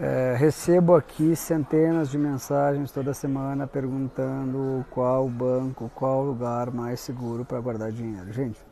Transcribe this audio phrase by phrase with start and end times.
[0.00, 7.44] É, recebo aqui centenas de mensagens toda semana perguntando qual banco, qual lugar mais seguro
[7.44, 8.32] para guardar dinheiro.
[8.32, 8.64] Gente,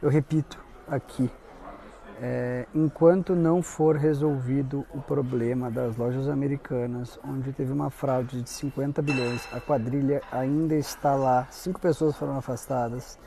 [0.00, 0.58] eu repito
[0.88, 1.30] aqui,
[2.18, 8.48] é, enquanto não for resolvido o problema das lojas americanas, onde teve uma fraude de
[8.48, 13.18] 50 bilhões, a quadrilha ainda está lá, cinco pessoas foram afastadas.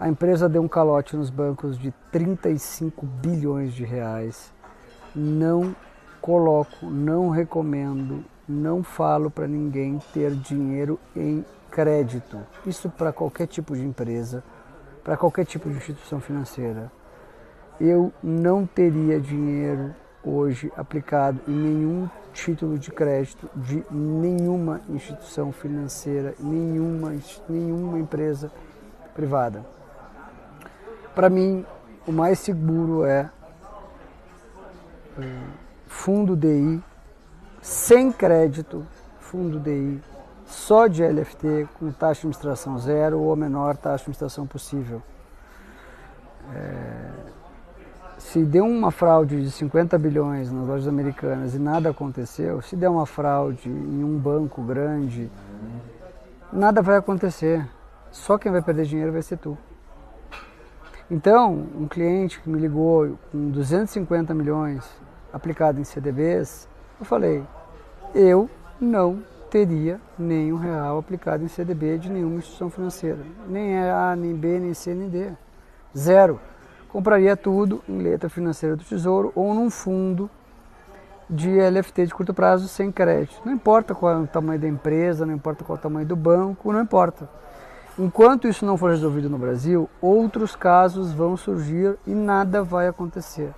[0.00, 4.52] A empresa deu um calote nos bancos de 35 bilhões de reais.
[5.14, 5.76] Não
[6.24, 12.38] coloco, não recomendo, não falo para ninguém ter dinheiro em crédito.
[12.64, 14.42] Isso para qualquer tipo de empresa,
[15.04, 16.90] para qualquer tipo de instituição financeira.
[17.78, 26.34] Eu não teria dinheiro hoje aplicado em nenhum título de crédito de nenhuma instituição financeira,
[26.40, 27.12] nenhuma,
[27.46, 28.50] nenhuma empresa
[29.14, 29.62] privada.
[31.14, 31.66] Para mim,
[32.06, 33.28] o mais seguro é
[35.94, 36.82] fundo DI,
[37.62, 38.84] sem crédito,
[39.20, 40.02] fundo DI,
[40.44, 45.00] só de LFT, com taxa de administração zero ou a menor taxa de administração possível.
[46.52, 47.10] É,
[48.18, 52.90] se deu uma fraude de 50 bilhões nas lojas americanas e nada aconteceu, se der
[52.90, 55.30] uma fraude em um banco grande,
[56.52, 57.66] nada vai acontecer.
[58.10, 59.56] Só quem vai perder dinheiro vai ser tu.
[61.10, 64.84] Então, um cliente que me ligou com 250 milhões
[65.34, 66.68] aplicado em CDBs,
[67.00, 67.44] eu falei,
[68.14, 68.48] eu
[68.80, 73.18] não teria nenhum real aplicado em CDB de nenhuma instituição financeira.
[73.48, 75.32] Nem A, nem B, nem C, nem D.
[75.96, 76.40] Zero.
[76.88, 80.30] Compraria tudo em letra financeira do Tesouro ou num fundo
[81.28, 83.42] de LFT de curto prazo sem crédito.
[83.44, 86.14] Não importa qual é o tamanho da empresa, não importa qual é o tamanho do
[86.14, 87.28] banco, não importa.
[87.98, 93.52] Enquanto isso não for resolvido no Brasil, outros casos vão surgir e nada vai acontecer.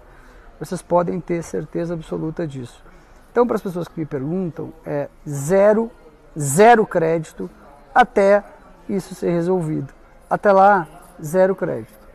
[0.58, 2.82] Vocês podem ter certeza absoluta disso.
[3.30, 5.90] Então, para as pessoas que me perguntam, é zero,
[6.38, 7.50] zero crédito
[7.94, 8.42] até
[8.88, 9.92] isso ser resolvido.
[10.28, 10.86] Até lá,
[11.22, 12.05] zero crédito.